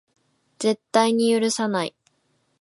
[0.57, 1.95] 絶対に許さない